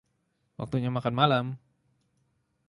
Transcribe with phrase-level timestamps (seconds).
[0.59, 1.45] Waktunya makan malam.